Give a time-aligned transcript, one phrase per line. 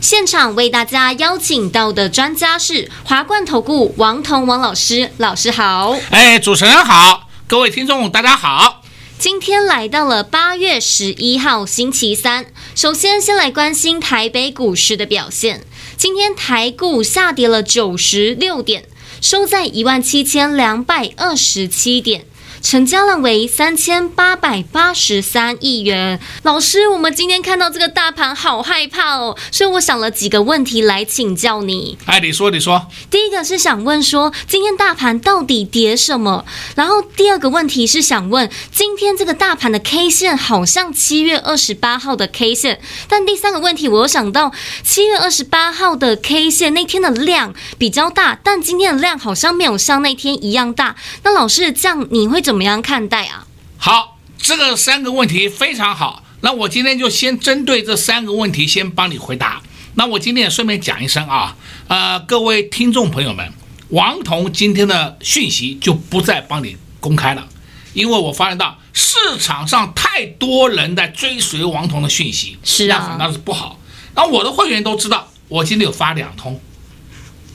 [0.00, 5.96] 现场为大家邀请到的专家是华冠投顾王彤王老师，老师好。
[6.10, 8.82] 哎，主持人好，各位听众大家好。
[9.18, 15.64] 今天来到了八月十一号星期三，首先先来关心台北股市的表现。
[15.96, 18.84] 今天台股下跌了九十六点，
[19.22, 22.26] 收在一万七千两百二十七点。
[22.62, 26.18] 成交量为三千八百八十三亿元。
[26.42, 31.96] 老师，我们今天看到这个大盘，好害怕哦，所以我想了几个问题来请教你。
[32.06, 32.86] 哎，你说，你说。
[33.10, 36.44] 第一个是想问说，今天大盘到底跌什么？
[36.74, 50.96] 然后第二个问题是想问，今天这个大盘的 K 线好像七月二十八号的 K 线，但第三个问题我又想到，七月二十八号的 K 线那天的量比较大，但今天的量好像没有像那天一样大。
[51.22, 52.62] 那老师这样你会怎么？
[52.62, 53.44] 样看待啊？
[53.76, 56.22] 好，这个三个问题非常好。
[56.42, 59.60] 那我今天就先针对这三个问题先帮你回答。
[59.94, 61.56] 那我今天也顺便讲一声啊，
[61.88, 63.52] 呃，各位听众朋友们，
[63.88, 67.48] 王彤今天的讯息就不再帮你公开了，
[67.94, 73.80] 因为我发现到市场上太多人在追随王彤的讯息，是啊，那反倒是不好。
[74.14, 76.60] 那我的会员都知道，我今天有发两通，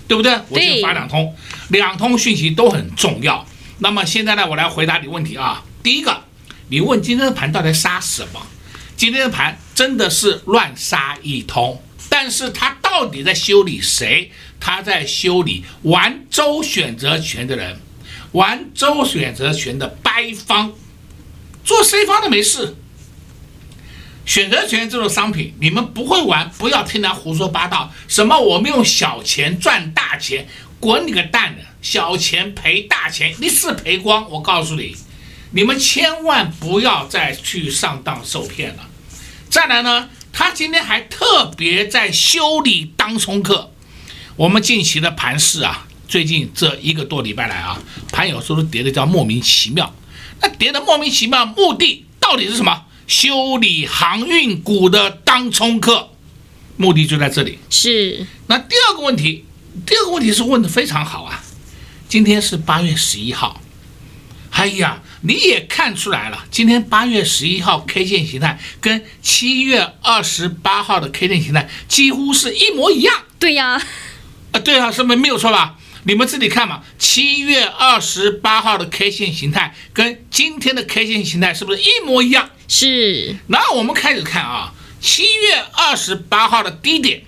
[0.09, 0.33] 对不对？
[0.49, 1.33] 我今天发两通，
[1.69, 3.45] 两通讯息都很重要。
[3.83, 5.63] 那么现在呢，我来回答你问题啊。
[5.81, 6.25] 第一个，
[6.69, 8.45] 你问今天的盘到底杀什么？
[8.95, 14.31] 今天的盘真的是乱杀一通，但是它到底在修理谁？
[14.59, 17.79] 它在修理玩周选择权的人，
[18.33, 20.73] 玩周选择权的掰方，
[21.63, 22.75] 做 C 方的没事。
[24.27, 27.91] 选择权这种商品，你们不会玩，不要听他胡说八道。
[28.07, 30.47] 什么我们用小钱赚大钱，
[30.79, 31.63] 滚你个蛋的！
[31.81, 34.29] 小钱赔大钱，一次赔光。
[34.29, 34.95] 我告诉你，
[35.51, 38.87] 你们千万不要再去上当受骗了。
[39.49, 43.71] 再来呢，他今天还特别在修理当冲客。
[44.37, 47.81] 我们近期的盘势啊，最近这一个多礼拜来啊，
[48.11, 49.93] 盘有时候跌的叫莫名其妙。
[50.39, 52.85] 那跌的莫名其妙，目的到底是什么？
[53.07, 56.11] 修理航运股的当冲客，
[56.77, 57.59] 目的就在这里。
[57.69, 58.25] 是。
[58.47, 59.43] 那第二个问题，
[59.85, 61.43] 第二个问题是问的非常好啊。
[62.11, 63.61] 今天是八月十一号，
[64.49, 73.15] 哎呀，你也看出来了，今天八月十一号 K 线形态跟七月二十八号的 K 线形态几乎是一模一样。
[73.39, 73.81] 对呀，
[74.51, 75.77] 啊，对啊，是没没有错吧？
[76.03, 82.49] 你们自己看嘛，七月二十八号的 K 线形态跟今天的 K 线形态是不是一模一样？
[82.67, 83.37] 是。
[83.47, 87.23] 那我们开始看啊，七月二十八号的低点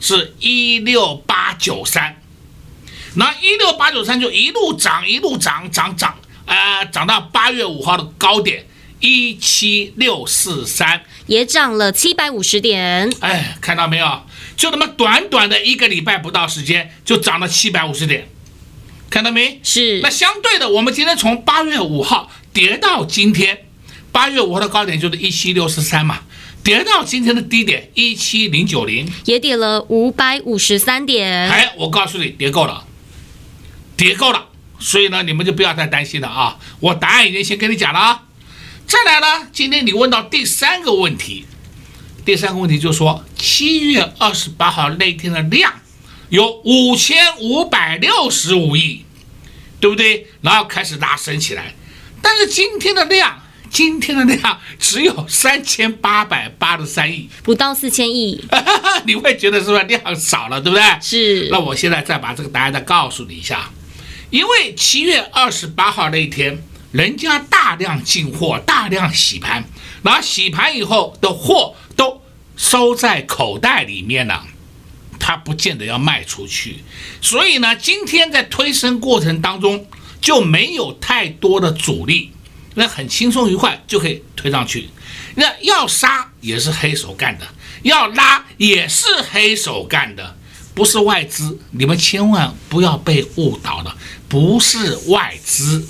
[0.00, 2.17] 是一六八九三。
[3.18, 8.64] 那一六八九三就一路涨，一路涨，涨涨，啊、呃，涨到八月五号的高点
[9.00, 13.12] 一七六四三，也涨了七百五十点。
[13.18, 14.22] 哎，看到没有？
[14.56, 18.28] 就那么短短的一个礼拜不到时间，就涨了七百五十点，
[19.10, 19.58] 看到没？
[19.64, 19.98] 是。
[20.00, 23.66] 那相对的，我们今天从八月五号跌到今天，
[24.12, 26.20] 八月五号的高点就是一七六四三嘛，
[26.62, 31.50] 跌到今天的低点一七零九零，也跌了五百五十三点。
[31.50, 32.84] 哎，我告诉你，跌够了。
[33.98, 34.46] 跌够了，
[34.78, 36.56] 所以呢，你们就不要再担心了啊！
[36.78, 38.22] 我答案已经先跟你讲了啊。
[38.86, 41.44] 再来呢，今天你问到第三个问题，
[42.24, 45.74] 第三个问题就是说，七月二十八号那天的量
[46.28, 49.04] 有五千五百六十五亿，
[49.80, 50.28] 对不对？
[50.42, 51.74] 然后开始拉升起来，
[52.22, 58.42] 但是今天的量，今天的量只有三千八百八十三亿，不到四千亿，
[59.04, 60.84] 你会觉得是不是量少了，对不对？
[61.02, 61.48] 是。
[61.50, 63.68] 那我现在再把这个答案再告诉你一下。
[64.30, 69.64] 因为七月二十八号那一天，人家大量进货，大量洗盘，
[70.02, 72.22] 把洗盘以后的货都
[72.56, 74.46] 收在口袋里面了，
[75.18, 76.84] 他不见得要卖出去，
[77.22, 79.86] 所以呢，今天在推升过程当中
[80.20, 82.32] 就没有太多的阻力，
[82.74, 84.90] 那很轻松愉快就可以推上去。
[85.36, 87.46] 那要杀也是黑手干的，
[87.82, 90.36] 要拉也是黑手干的。
[90.78, 93.96] 不是外资，你们千万不要被误导了，
[94.28, 95.84] 不是外资。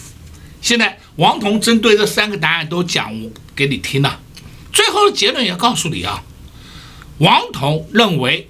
[0.62, 3.12] 现在王彤针对这三个答案都讲
[3.54, 4.18] 给你听了，
[4.72, 6.24] 最后的结论也告诉你啊，
[7.18, 8.48] 王彤认为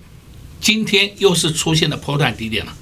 [0.60, 2.72] 今天又是出现了破断低点了。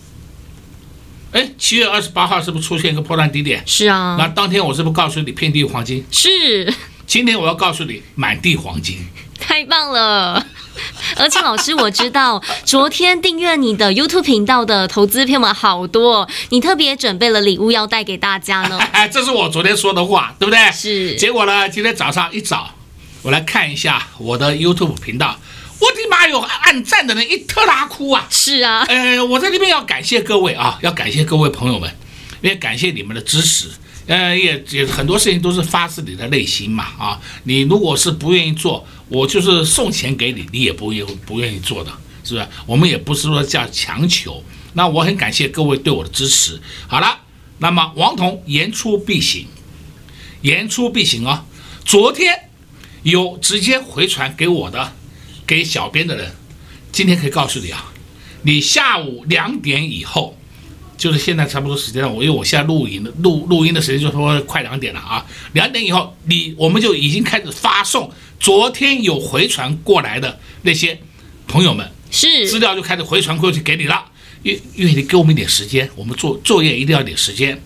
[1.32, 3.62] 哎，七月二十八号是不是出现一个破断低点？
[3.67, 4.17] 是啊。
[4.19, 6.05] 那当天我是不是告诉你遍地黄金？
[6.11, 6.75] 是。
[7.06, 8.99] 今天我要告诉你满地黄金。
[9.41, 10.47] 太棒了！
[11.18, 18.78] 而且老师，我知道昨天订阅你的 YouTube 频道的投资朋友们好多，你特别准备了礼物要带给大家呢。
[18.92, 20.70] 哎， 这是我昨天说的话，对不对？
[20.72, 21.16] 是。
[21.16, 22.70] 结果呢，今天早上一早，
[23.22, 25.38] 我来看一下我的 YouTube 频道，
[25.80, 28.26] 我的妈哟，按赞的人一特拉哭啊！
[28.28, 28.84] 是啊。
[28.86, 31.90] 呃，我在这边要感谢各位啊，要感谢各位朋友们，
[32.42, 33.70] 也感谢你们的支持。
[34.06, 37.18] 呃，也也很多事情都是发自你的内心嘛啊！
[37.42, 41.91] 你如果是不愿意做，我就是送钱给你，你也不愿不愿意做的，
[42.25, 42.47] 是不是？
[42.67, 44.43] 我们也不是说叫强求。
[44.75, 46.61] 那我很感谢各位对我的支持。
[46.88, 47.20] 好了，
[47.58, 49.47] 那么王彤言出必行，
[50.43, 51.44] 言出必行哦。
[51.85, 52.50] 昨天
[53.03, 54.93] 有直接回传给我的，
[55.47, 56.35] 给小编的人，
[56.91, 57.93] 今天可以告诉你啊，
[58.43, 60.37] 你下午两点以后。
[60.99, 71.00] 就是现在差不多时间了，我因为我现在录影的录录音的时间就说快两点了啊，两点以后你我们就已经开始发送昨天有回传过来的那些
[71.49, 74.05] 朋友们是资料就开始回传过去给你了，
[74.43, 77.61] 因因为你给我们一点时间，我们做作业一定要点时间。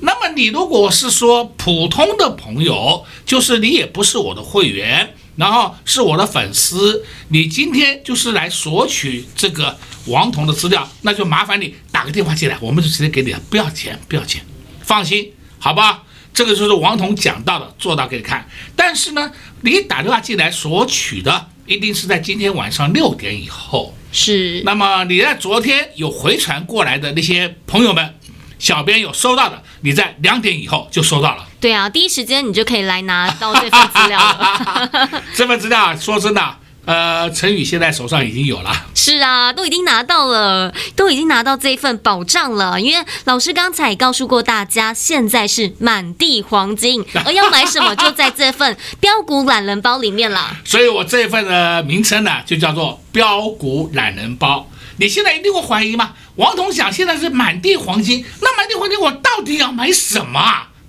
[0.00, 9.78] 那么你如果是说普通的朋友，就是你也不是我的会员，然后是我的粉丝，你今天就是来索取这个。
[10.06, 14.40] 王彤的资料，那就麻烦你打个电话进来，我们就直接给你了，不要钱，不要钱，
[14.82, 16.04] 放心，好吧？
[16.36, 18.46] 这个就是王彤讲到的，做到给你看。
[18.76, 23.94] 但是呢，你打电话进来索取的，一定是在今天晚上六点以后。
[24.12, 24.60] 是。
[24.62, 28.14] 那么你在昨天有回传过来的那些朋友们，
[28.58, 31.48] 小编有收到的，你在两点以后就收到了。
[31.58, 35.22] 对啊，第一时间你就可以来拿到这份资料了。
[35.34, 36.56] 这份资料，说真的。
[36.84, 38.70] 呃，陈宇现在手上已经有了，
[39.06, 42.80] 是啊，都已经拿到了，都已经拿到这一份保障了。
[42.80, 50.56] 因为老师刚才也告诉过大家，现在是满地黄金， 而要买什么就在这份标股懒人包里面了。
[50.64, 54.68] 所以我这一份的名称呢，就叫做标股懒人包。
[54.96, 56.12] 你现在一定会怀疑吗？
[56.34, 60.40] 王彤讲现在是满地黄金，那满地黄金我到底要买什么？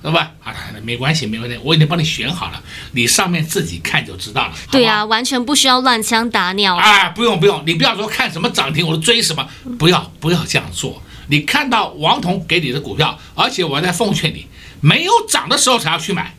[0.04, 4.54] 好吧，好了，没关系，没问题，我已经帮你选好了，你上面自己看就知道了。
[4.72, 6.76] 对呀、啊，完全不需要乱枪打鸟。
[6.76, 9.46] 啊，不用不用，你不要说看什么涨停我都追什么，
[9.78, 11.02] 不要不要这样做。
[11.28, 14.48] 你看到王彤给你的股票，而且我还在奉劝你，
[14.80, 16.34] 没有涨的时候才要去买，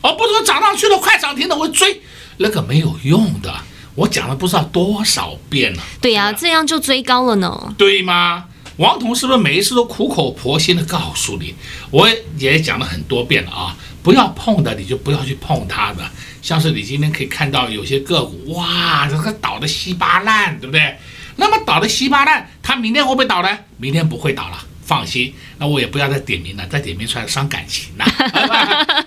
[0.00, 2.02] 而不是说涨上去了快涨停了我追，
[2.38, 3.54] 那个没有用的。
[3.94, 5.82] 我讲了不知道多少遍了。
[6.00, 7.74] 对呀、啊，这样就追高了呢。
[7.76, 8.46] 对吗？
[8.78, 11.52] 王彤是不是每一次都苦口婆心的告诉你？
[11.90, 12.08] 我
[12.38, 16.08] 也讲了很多遍了啊，不要碰的你就不要去碰它的。
[16.40, 20.96] 像是你今天可以看到有些个股，哇，这个倒的稀巴烂，对不对？
[21.34, 23.58] 那么倒的稀巴烂，它明天会不会倒呢？
[23.78, 25.34] 明天不会倒了，放心。
[25.58, 28.06] 那我也不要再点名了，再点名出来伤感情了。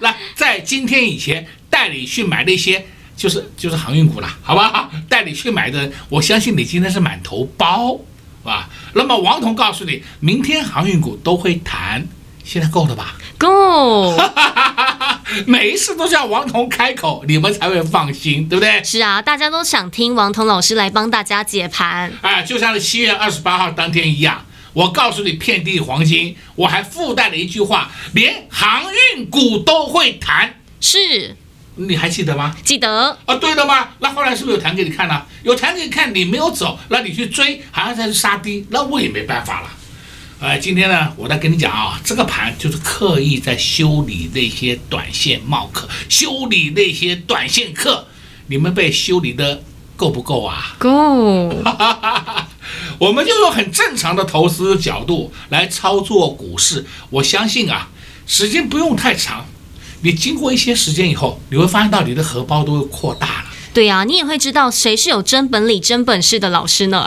[0.01, 2.85] 那在今天以前带你去买那些
[3.15, 4.91] 就是就是航运股了，好不好？
[5.07, 7.97] 带你去买的，我相信你今天是满头包。
[8.43, 12.07] 是吧，那么王彤告诉你，明天航运股都会谈，
[12.43, 13.15] 现在够了吧？
[13.37, 14.15] 够，
[15.47, 18.83] 每一次都是要王彤开口，你们才会放心，对不对？
[18.83, 22.11] 是啊，大家都想听王彤老师来帮大家解盘。
[22.21, 28.83] 哎，就像是七月二十八号当天一样，我告诉你遍地黄金，我还附带了一句话，连航
[29.15, 31.35] 运股都会谈，是。
[31.87, 32.55] 你还记得吗？
[32.63, 33.89] 记得啊，对的吗？
[33.99, 35.25] 那后来是不是有弹给你看了？
[35.43, 39.69] 有弹给你看，你没有走，那你去追，还要再去杀低，那我也没办法了。
[40.39, 48.07] 呃，今天呢，我再跟你讲啊，这个盘就是刻意在修理那些短线冒客，修理那些短线客，
[48.47, 49.61] 你们被修理的
[49.95, 50.75] 够不够啊？
[50.79, 50.89] 够。
[52.97, 57.89] 我们就用很正常的投资角度来操作股市，我相信啊，
[58.25, 59.45] 时间不用太长。
[60.03, 63.45] 你经过一些时间以后，你会发现到你的荷包都会扩大了。
[63.73, 67.05] 对呀、啊，你也会知道谁是有真本领、真本事的老师呢？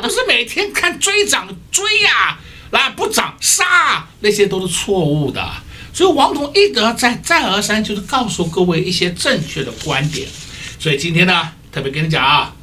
[0.00, 5.44] 不是每天看追涨追呀、啊，来不涨杀，那些都是错误的。
[5.92, 10.28] 所以王彤一而再、再而三，就是告诉各位一些正确的观点。
[10.78, 12.54] 所以今天呢，特别跟你讲啊，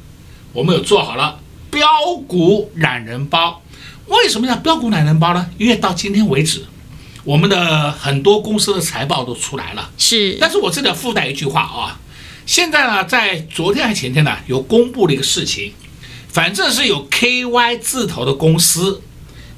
[0.52, 1.38] 我们有做好了
[1.70, 1.86] 标
[2.26, 3.60] 股懒人包。
[4.06, 5.46] 为什么叫标股懒人包呢？
[5.58, 6.64] 因为到今天为止。
[7.24, 10.36] 我们的很多公司的财报都出来了，是。
[10.38, 11.98] 但是我这里附带一句话啊，
[12.44, 15.72] 现在呢，在昨天还前天呢，有公布了一个事情，
[16.28, 19.00] 反正是有 KY 字头的公司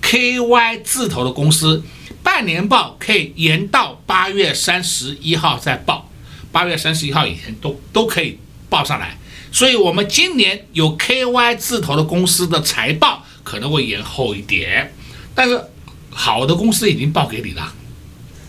[0.01, 1.83] ，KY 字头的公司，
[2.23, 6.09] 半年报可以延到八月三十一号再报，
[6.53, 9.19] 八月三十一号以前都都可以报上来。
[9.51, 14.93] 所以我们今年有 KY 字头的公司的财报可能会延后一点，
[15.35, 15.61] 但是
[16.19, 17.75] 好的公司已经报给你了，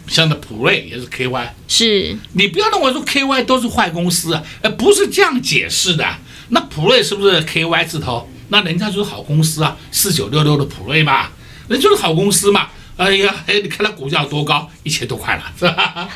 [0.07, 6.05] 像那普瑞也是 KY，是你不要认为说 KY 都是坏公司啊，呃，不是这样解释的。
[6.47, 8.29] 那普瑞是不是 KY 字头？
[8.47, 11.27] 那人家就是好公司啊，四九六六的普瑞嘛，
[11.67, 12.69] 那就是好公司嘛。
[12.95, 16.09] 哎呀，哎，你看它股价多高，一千多块了，是吧？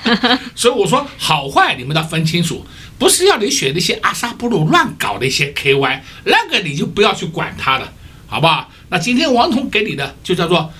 [0.56, 2.66] 所以我说好坏你们要分清楚，
[2.98, 7.92] 不是要你选那些阿萨布鲁乱搞的一些 KY，那个你就不要去管它了，
[8.26, 8.72] 好不好？
[8.90, 10.74] 那今天王彤给你的就叫做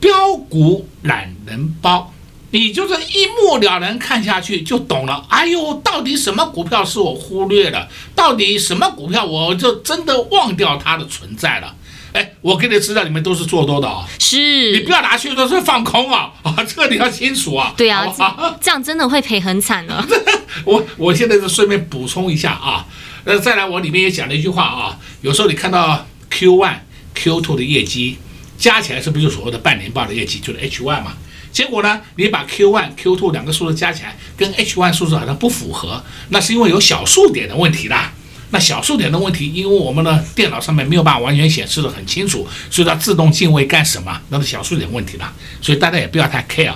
[0.00, 2.12] 飙股懒人包，
[2.50, 5.24] 你就是一目了然看下去就懂了。
[5.28, 7.88] 哎呦，到底什么股票是我忽略了？
[8.14, 11.74] 到底什么股票我就真的忘掉它的存在了？
[12.12, 17.74] 哎，我给你资料，你们都是做多的啊、哦，是你不要拿去都是放空啊啊，这个你要清楚啊。
[17.76, 18.06] 对啊，
[18.60, 20.02] 这样真的会赔很惨的。
[20.64, 22.86] 我我现在就顺便补充一下啊，
[23.24, 26.78] 呃，再来我里面也讲了一句话啊，有时候你看到 Q one、
[27.14, 28.16] Q two 的业绩
[28.58, 31.14] 加起来是不是就所谓的半年报的业绩，就是 H one 嘛？
[31.50, 38.12] 结果呢，你把 Q one、Q two 两个数字加起来跟 H one 数字好像不符合，那是因为有小数点的问题啦。
[38.50, 44.20] 那小数点的问题，因为我们的电脑上面没有办法完全显示的很清楚，所以它自动进位干什么？
[44.30, 46.74] 那是小数点问题啦，所以大家也不要太 care。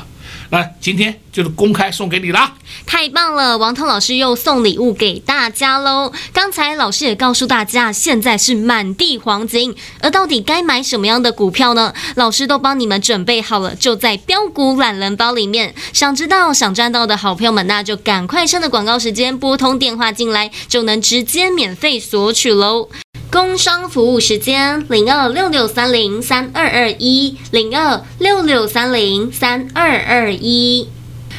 [0.52, 2.52] 来今天就是公开送给你啦，
[2.84, 3.56] 太棒了！
[3.56, 6.12] 王涛老师又送礼物给大家喽。
[6.30, 11.94] 刚才老师也告诉大家，现在是满地黄金，而到底该买什么样的股票呢？
[12.16, 15.74] 老师都帮你们准备好了，就在标股懒人包里面。
[15.94, 22.90] 想知道、想赚到的好朋友们，那就赶快趁着广告时间拨通电话进来，就能直接免费索取喽。
[23.32, 30.86] 工商服务时间零二六六三零三二二一零二六六三零三二二一。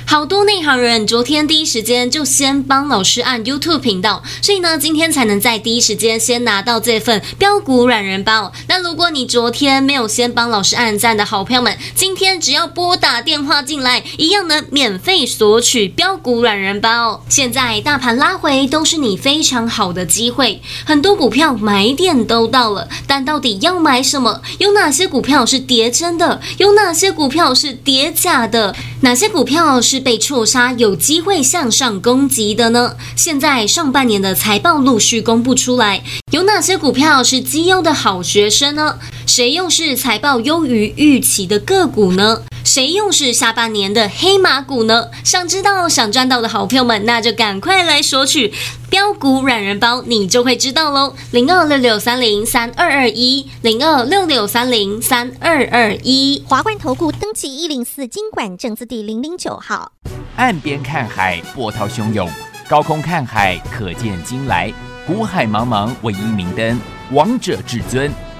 [0.05, 8.51] 好多内行人昨天第一时间就先帮老师按 YouTube 频道，所以呢，今天才能在第一时间先拿到这份标股软人包。
[8.67, 17.23] 那如果你昨天没有先帮老师按赞的好朋友们，今天只要拨打电话进来，一样能免费索取标股软人包。
[17.27, 24.41] 现在大盘拉回都是你非常好的机会，很多股票买点都到了，但到底要买什么？
[24.59, 26.39] 有哪些股票是跌真的？
[26.57, 28.75] 有哪些股票是跌假的？
[29.03, 29.99] 哪些股票是？
[29.99, 32.95] 被错杀，有机会向上攻击的呢？
[33.17, 38.97] 现在上半年的财报陆续公布出来，有哪些股票是绩优的好学生呢？
[39.25, 42.41] 谁又是财报优于预期的个股呢？
[42.63, 45.09] 谁又是下半年的黑马股呢？
[45.23, 48.53] 想知道、想赚到的好朋友们，那就赶快来索取
[48.89, 51.15] 标股软人包，你就会知道喽。
[51.31, 56.43] 零二六六三零三二二一，零二六六三零三二二一。
[56.47, 59.91] 华冠投顾登记一零四经管证字第零零九号。
[60.35, 62.27] 岸边看海，波涛汹涌；
[62.67, 64.71] 高空看海，可见金来。
[65.05, 66.79] 股海茫茫，唯一明灯，
[67.11, 68.11] 王者至尊。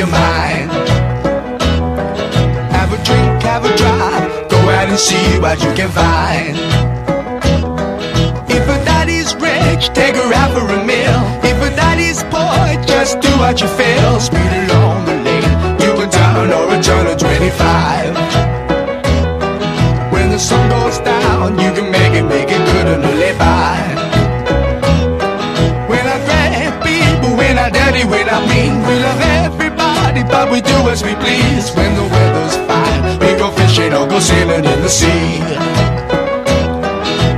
[0.00, 0.70] your mind.
[2.72, 6.56] Have a drink, have a drive, go out and see what you can find.
[8.48, 11.20] If a daddy's rich, take her out for a meal.
[11.44, 14.20] If a daddy's poor, just do what you feel.
[14.20, 14.49] Speed
[31.00, 31.70] as we please.
[31.76, 35.40] When the weather's fine, we go fishing or go sailing in the sea.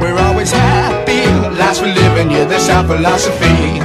[0.01, 1.23] We're always happy,
[1.59, 3.81] lives we're living, yeah, that's our philosophy.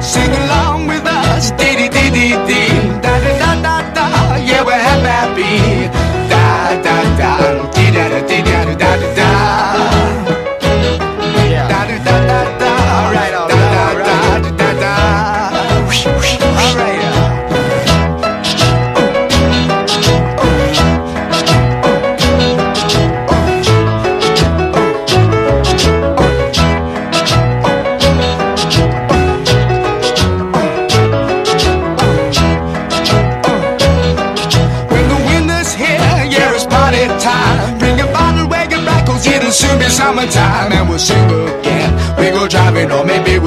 [0.00, 2.70] Sing along with us, dee dee dee dee dee,
[3.04, 5.88] da da da da da, yeah, we're happy,
[6.30, 6.44] da
[6.86, 7.32] da da,
[7.74, 8.51] dee da da dee da.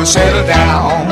[0.05, 1.07] Settle down.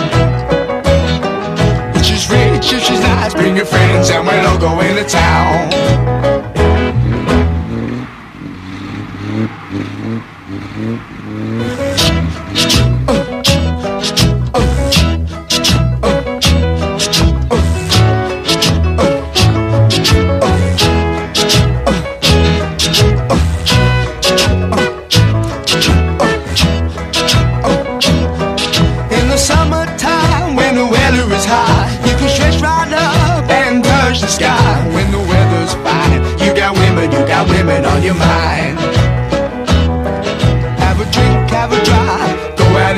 [1.95, 6.02] If she's rich, if she's nice, bring your friends and we'll all go into town.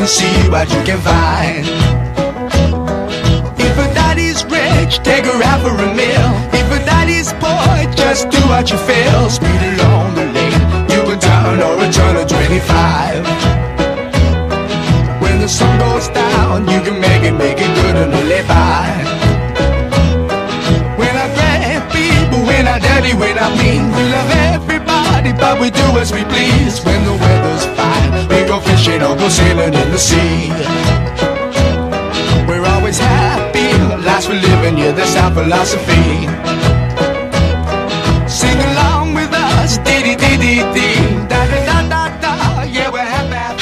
[0.05, 1.65] And see what you can find.
[3.57, 6.29] If a daddy's rich, take her out for a meal.
[6.53, 9.29] If a daddy's poor, just do what you feel.
[9.29, 10.61] Speed along the lane,
[10.93, 13.25] you can turn or a turn of 25.
[15.23, 18.85] When the sun goes down, you can make it, make it good and live by.
[21.01, 24.44] When I grab people, when I dirty, when I mean, we love
[25.33, 26.83] but we do as we please.
[26.83, 30.49] When the weather's fine, we go fishing or go sailing in the sea.
[32.47, 33.69] We're always happy,
[34.05, 36.27] life's for living, yeah, that's our philosophy.
[38.27, 42.99] Sing along with us, dee dee dee dee dee, da da da da, yeah, we're
[42.99, 43.59] happy.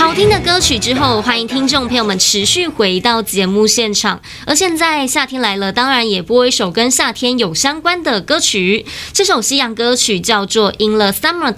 [0.54, 4.22] 歌曲之后，欢迎听众朋友们持续回到节目现场。
[4.46, 8.86] 而现在夏天来了，当然也播一首跟夏天有相关的歌曲。
[9.12, 11.56] 这首西洋歌曲叫做《In the Summertime》。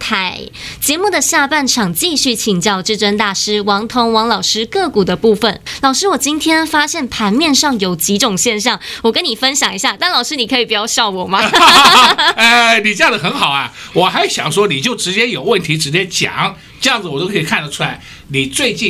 [0.80, 5.60] 节目的下半场继续请教至尊大师王彤王老师个股的部分。
[5.82, 9.98] 老师，我今天发现盘面上有几种现象，我跟你分享一下。
[10.00, 11.42] 但老师，你可以不要笑我吗？
[12.38, 13.74] 哎，你这样的很好啊！
[13.92, 18.85] 我还想说，你就直接有问题直接讲，这样子我都可以看得出来，你最近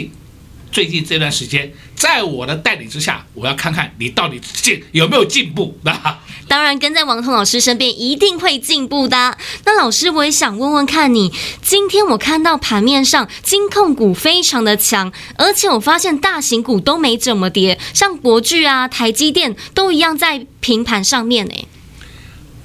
[0.76, 5.80] 最近这段时间，在我的带领之下，我要看看你到底进有没有进步。
[5.84, 9.38] 那当然，跟在王彤老师身边一定会进步的。
[9.64, 21.54] 那老师，我也想问问看你，今天我看到盘面上金控股非常的强，而且我发现大型股都没怎么跌，像国巨啊、台积电都一样在平盘上面呢。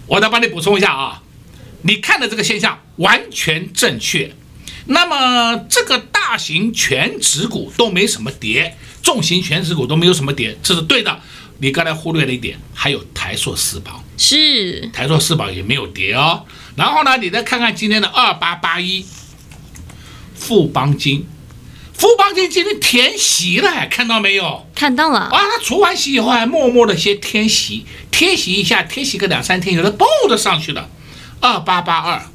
[0.09, 1.23] 我再帮你补充一下啊，
[1.83, 4.35] 你看的这个现象完全正确。
[4.91, 11.21] 那么这个大型全指股都没什么跌，重型全指股都没有什么跌，这是对的。
[11.59, 16.45] 你刚才忽略了一点，还有台塑四宝，是台塑四宝也没有跌哦。
[16.75, 19.05] 然后呢，你再看看今天的二八八一
[20.35, 21.25] 富邦金，
[21.95, 24.67] 富邦金今天填息了，看到没有？
[24.75, 30.89] 看到了啊，它除完息以后还默默的先填息，填息一下，填息个两三天，有的嘣的上去了。
[31.41, 32.27] 二八八二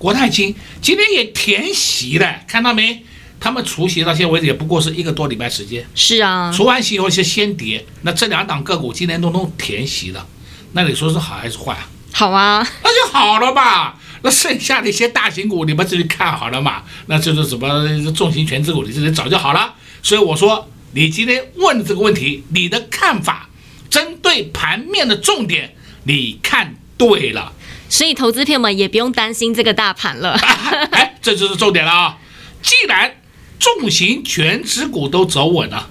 [0.00, 3.04] 国泰金今天也填息了，看到没？
[3.38, 10.26] 他们除息到现在为止也不过是一个多礼拜时间，是啊，除完息以后是先跌，那这两档个股今天都都填息了，
[10.72, 11.86] 那你说是好还是坏啊？
[12.12, 13.98] 好啊，那就好了吧。
[14.22, 16.82] 那剩下的一些大型股你们自己看好了嘛？
[17.06, 19.74] 那就是什么重型全资股，你自己找就好了。
[20.02, 23.50] 所以我说，你今天问的这个问题，你的看法
[23.90, 27.52] 针对盘面的重点，你看对了。
[27.90, 30.32] 所以投资朋友们也不用担心这个大盘了。
[30.92, 32.16] 哎，这就是重点了啊！
[32.62, 33.16] 既然
[33.58, 35.90] 重型全指股都走稳了，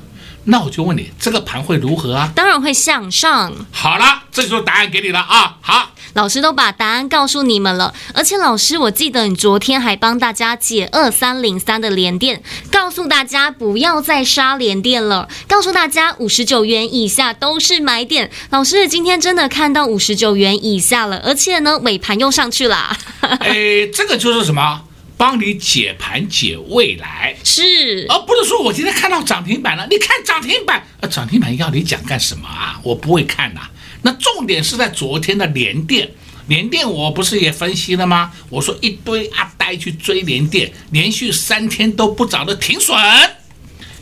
[0.51, 2.31] 那我就问你，这个盘会如何啊？
[2.35, 3.53] 当然会向上。
[3.71, 5.57] 好了，这就是答案给你了啊！
[5.61, 18.31] 好，老师都把答案告诉你们了，而且老师，我记得你昨天还帮大家解二三零三的连电，告诉大家不要再杀连电了，告诉大家五十九元以下都是买点。
[18.49, 22.97] 老师今天真的看到五十九元以下了，而且呢尾盘又上去了。
[23.21, 24.81] 哎，这个就是什么？
[25.19, 32.79] 帮你解盘解未来，是，而不是说我今天看到涨停板了，你看涨停板，呃，涨停板要你讲干什么啊？
[32.83, 33.69] 我不会看呐。
[34.03, 36.09] 那重点是在昨天的联电，
[36.47, 38.31] 联电我不是也分析了吗？
[38.49, 42.97] 我说一堆阿呆去追联电，连续三天都不涨的停损，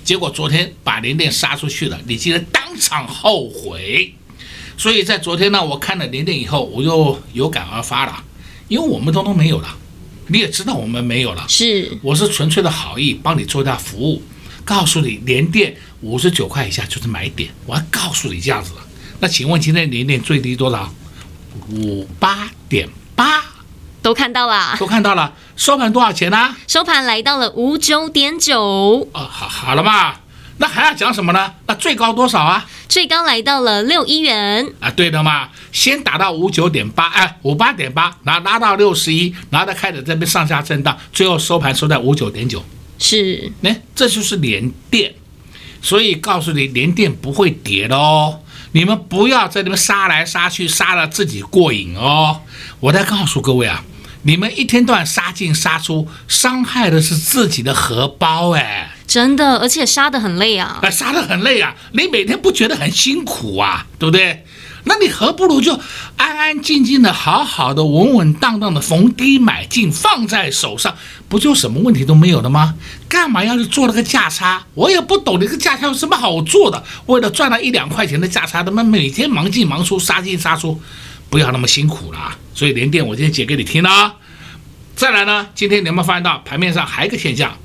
[0.04, 4.14] 结果昨天把联电杀出去了，你竟然当场后悔。
[4.78, 8.24] 所以在昨天呢，我看了联电以后，我就有感而发了，
[8.68, 9.76] 因为我们通通没有了。
[10.28, 14.22] 你也知道我们没有了，是，我是纯粹的好意，帮你做一下服务，
[14.66, 18.82] 告诉你联电五十九块以下就是买点，我还告诉你这样子了。
[19.20, 20.94] 那请问今天联电最低多少？
[21.72, 23.44] 五八点八，
[24.02, 25.34] 都看到了，都看到了。
[25.56, 26.56] 收盘多少钱呢？
[26.68, 29.08] 收盘来到了五九点九。
[29.12, 30.16] 啊，好，好了嘛。
[30.58, 31.54] 那还要讲什么呢？
[31.68, 32.66] 那最高多少啊？
[32.90, 42.64] 最高来到了六一元啊，对的嘛，先打到五九点八，哎，五八点八，然后拉到六十一，然后再开始这边上下震荡，最后收盘收在五九点九。
[42.98, 45.14] 是，那这就是连电，
[45.82, 48.40] 所以告诉你，连电不会跌的哦。
[48.72, 52.42] 你们不要在那边杀来杀去，杀了自己过瘾哦。
[52.80, 53.84] 我再告诉各位啊。
[54.24, 64.44] 你们一天到晚杀进杀出，伤害的是自己的荷包哎，真的，而且杀得很累啊，哎，杀得很累啊，你每天不觉得很辛苦啊，对不对？
[64.84, 65.80] 那你何不如就
[66.16, 70.96] 安安静静的、好好的、稳稳当当的逢低买进，放在手上，
[71.28, 72.76] 不就什么问题都没有了吗？
[73.10, 74.66] 干嘛要去做那个价差？
[74.74, 76.82] 我也不懂，那个价差有什么好做的？
[77.08, 80.80] 为了赚了一两块钱的价差，他妈每天忙进忙出，杀进杀出。
[81.30, 84.16] 不要那么辛苦了，所以连电我今天解给你听了。
[84.96, 87.58] 再来呢，今天你有没有发现到盘面上还有一个现象，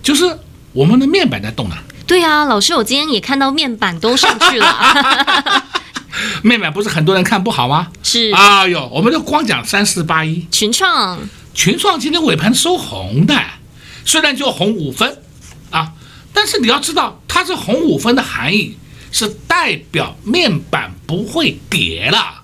[0.00, 0.38] 就是
[0.74, 1.76] 我们的面板在动呢？
[2.06, 5.64] 对啊，老师，我今天也看到面板都上去了。
[6.42, 7.88] 面板不是很多人看不好吗？
[8.02, 8.32] 是。
[8.32, 11.18] 哎呦，我们就光讲三四八一群创，
[11.54, 13.34] 群创今天尾盘收红的，
[14.04, 15.18] 虽然就红五分
[15.70, 15.92] 啊，
[16.32, 18.76] 但是你要知道，它是红五分的含义
[19.12, 22.42] 是代表面板不会跌了。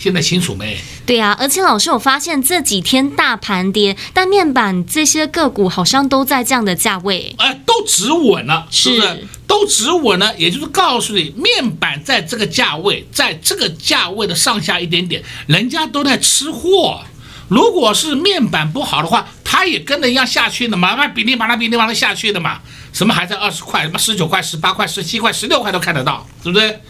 [0.00, 0.78] 现在清楚没？
[1.04, 9.28] 对啊，而且老师，我发现这几天大盘跌，但面板这些个股好像都在这样的价位，哎，都止稳了，是不是？
[9.46, 17.02] 都止稳了，也就是告诉你，面板在这个价位，在这个价位的上下一点点，人家都在吃货。
[17.48, 22.60] 如果是面板不好的话，它也跟着一样下去的嘛，那比例把它比例往它下去的嘛，
[22.92, 26.80] 什么还在二十块，什么十九块、十八块、十七块、十六块都看得到，对不对？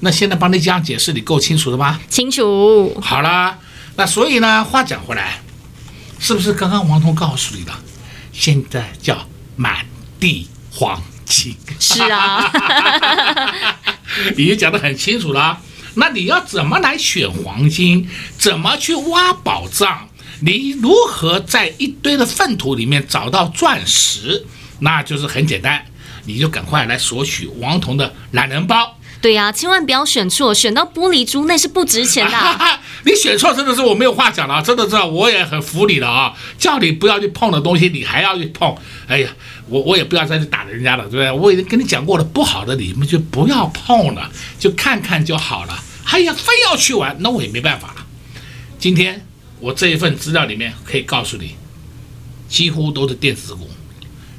[0.00, 2.00] 那现在帮你这样解释，你够清楚的吗？
[2.08, 2.98] 清楚。
[3.02, 3.58] 好了，
[3.96, 5.40] 那所以呢，话讲回来，
[6.18, 7.72] 是不是刚刚王彤告诉你的？
[8.32, 9.84] 现在叫满
[10.18, 11.54] 地黄金。
[11.78, 12.50] 是啊，
[14.36, 15.60] 已经讲得很清楚了。
[15.94, 18.08] 那你要怎么来选黄金？
[18.38, 20.08] 怎么去挖宝藏？
[20.40, 24.46] 你如何在一堆的粪土里面找到钻石？
[24.78, 25.84] 那就是很简单，
[26.24, 28.96] 你就赶快来索取王彤的懒人包。
[29.20, 32.80] 对呀、千万不要选错，选到玻璃珠那是不值钱的、啊。
[33.04, 36.34] 你选错真的是我没有话讲了，真的是我也很服你了啊！
[36.58, 38.74] 叫你不要去碰的东西，你还要去碰，
[39.06, 39.28] 哎呀，
[39.68, 41.30] 我我也不要再去打人家了，对不对？
[41.30, 45.78] 我已经跟你讲过了，不好的你们就不要碰了，就看看就好了。
[46.06, 48.06] 哎呀，非要去玩，那我也没办法了。
[48.78, 49.26] 今天
[49.60, 51.56] 我这一份资料里面可以告诉你，
[52.48, 53.68] 几乎都是电子股，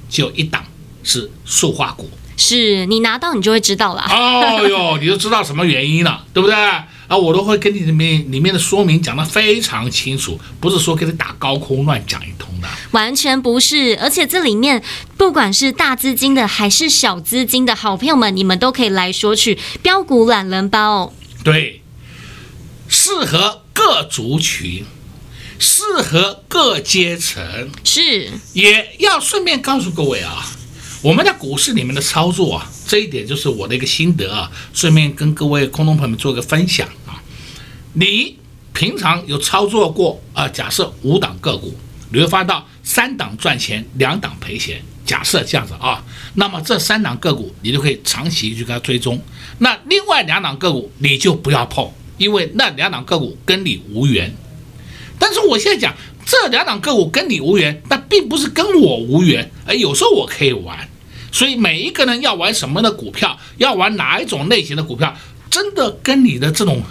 [0.10, 0.66] 就一档
[1.04, 2.10] 是塑化股。
[2.42, 4.02] 是你拿到你就会知道了。
[4.10, 6.56] 哦哟， 你就知道什么原因了，对不对？
[6.56, 12.68] 啊，我都会跟你里面里面的说明讲得非常清楚，不是说给你打高空乱讲一通的。
[12.92, 14.82] 完全不是，而且这里面
[15.18, 21.14] 不管是大资金的还是小资金的好朋友们，你们都可以来索取标股懒人包。
[21.44, 21.82] 对，
[22.88, 24.86] 适合各族群，
[25.60, 27.70] 适合各阶层。
[27.84, 30.50] 是，也要顺便告诉各位啊。
[31.02, 37.22] 我们在股市里面的操作啊，这一点就是我的一个心得啊，顺便跟各位空头朋友们做个分享啊。
[37.94, 38.38] 你
[38.72, 40.48] 平常有操作过啊？
[40.48, 41.76] 假设五档个股，
[42.12, 44.82] 你会发到三档赚钱，两档赔钱。
[45.04, 49.20] 假设这样子啊，那么这三档个股你就可以长期去给它追踪。
[49.58, 54.34] 那另外两档个股你就不要碰，因为那两档个股跟你无缘。
[55.20, 55.94] 但是我现在讲
[56.32, 59.52] 这两档个股跟你无缘，但并不是跟我无缘。
[59.66, 60.88] 哎，有时候我可以玩。
[61.30, 65.14] 所以每一个人要玩什么的股票，要玩哪一种类型的股票，
[65.50, 66.82] 真的跟你的这种，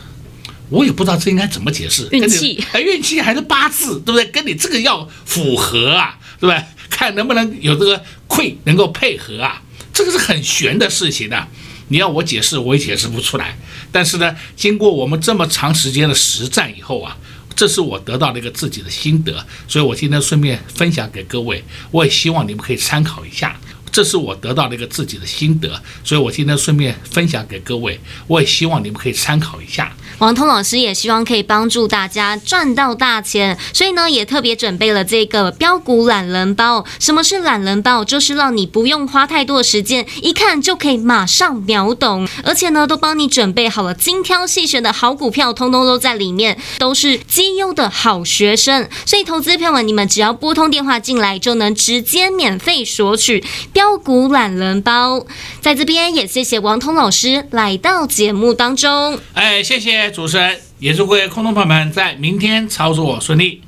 [0.69, 2.07] 我也不知道这应该怎么解释。
[2.13, 4.27] 运气，哎，运气还是八字，对不对？
[4.27, 6.63] 跟你这个要符合啊，对不对？
[6.91, 9.63] 看能不能有这个亏能够配合啊，
[9.95, 11.49] 这个是很玄的事情的。
[11.89, 13.59] 你要我解释，我也解释不出来。
[13.91, 17.17] 但是呢，经过我们这么长时间的实战以后啊，
[17.55, 23.59] 这是我得到的一个自己的心得，所以我今天顺便分享给各位，我也希望你们可以参考一下。
[23.93, 29.93] 这是我得到的一个自己的心得，所以我今天顺便分享给各位，我也希望你们可以参考一下。
[30.21, 36.85] 王通老师也希望可以帮助大家赚到大钱，所以呢，也特别准备了这个标股懒人包。
[36.99, 38.05] 什么是懒人包？
[38.05, 48.87] 就是让你不用花太多的时间，一看就可以马上秒懂，而且呢，都帮你准备好了精挑细选的好股票，通通都在里面，都是绩优的好学生。
[49.07, 55.25] 所以，投资朋友们，你们只要拨通电话进来，就能直接免费索取标股懒人包。
[55.63, 59.19] 在这边也谢谢王通老师来到节目当中。
[59.33, 60.10] 哎，谢谢。
[60.11, 63.63] 主持人，也祝各位空头朋友们在明天操作顺利。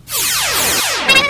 [1.07, 1.23] 快快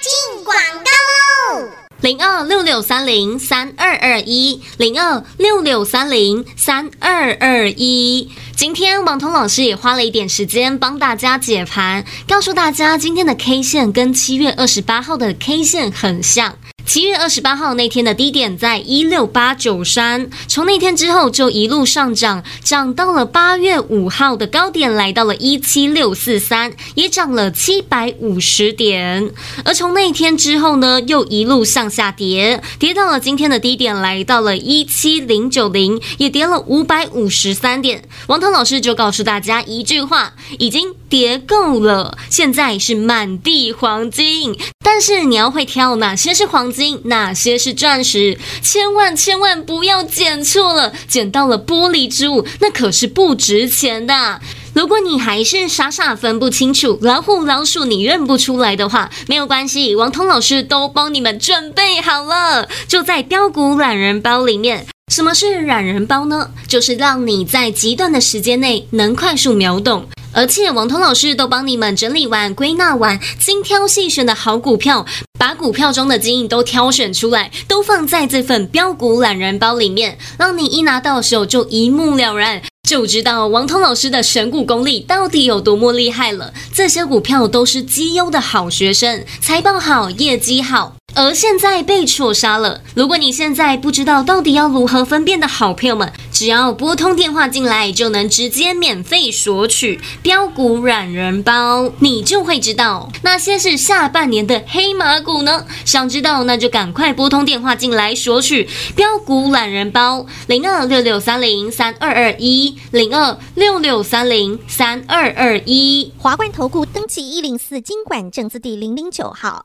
[0.00, 1.68] 进广告喽！
[2.00, 8.30] 零二六六三零三二二一，零二六六三零三二二一。
[8.56, 16.56] 今天王彤老师也花了一点时间帮大家解盘，告诉大家今天的 K 线跟七月二十八号的 K 线很像。
[16.86, 29.32] 七月二十八号那天的低点在一六八九三，从那天之后就一路上涨，涨到了八月五号的高点，来到了一七六四三，也涨了七百五十点。
[29.64, 38.04] 而从那天之后呢，又一路向下跌，跌到了今天的低点，来到了一七零九零，也跌了五百五十三点。
[38.28, 44.56] 王涛老师就告诉大家一句话：已经跌够了，现在是满地黄金。
[44.84, 54.40] 但是你要会挑哪些是黄金，哪些是钻石，千万千万不要捡错了，捡到了玻璃之物，那可是不值钱的。
[54.74, 64.86] 如果你还是傻傻分不清楚，老虎老鼠你认不出来的话，没有关系，王通老师都帮你们准备好了，就在标股懒人包里面。
[65.10, 66.50] 什么是懒人包呢？
[66.66, 70.06] 就是让你在极短的时间内能快速秒懂。
[70.32, 75.06] 而且王彤老师都帮你们整理完、归纳完、精挑细选的好股票，
[75.38, 86.52] 把股票中的精英都挑选出来，都放在这份标股懒人包里面，让你一拿到手就一目了然，就知道王通老师的选股功力到底有多么厉害了。
[86.72, 90.95] 这些股票都是绩优的好学生，财报好，业绩好。
[91.16, 92.82] 而现在被错杀了。
[92.94, 105.64] 如果你现在不知道到底要如何分辨的好朋友们，只要拨通电话进来，就能直接免费索取标股懒人包，你就会知道哪些是下半年的黑马股呢？
[105.86, 119.64] 想知道，那就赶快拨通电话进来索取标股懒人包，零二六六三零三二二一，零二六六三零三二二一，华冠投顾登记一零四经管证字第零零九号。